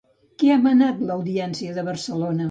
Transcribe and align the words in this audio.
Què 0.43 0.47
ha 0.53 0.55
manat 0.61 1.03
l'Audiència 1.09 1.75
de 1.77 1.83
Barcelona? 1.91 2.39